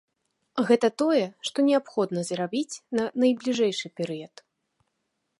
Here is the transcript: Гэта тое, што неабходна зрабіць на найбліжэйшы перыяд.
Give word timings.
Гэта 0.67 0.87
тое, 1.01 1.25
што 1.49 1.65
неабходна 1.67 2.23
зрабіць 2.29 2.81
на 2.99 3.05
найбліжэйшы 3.25 3.87
перыяд. 4.01 4.35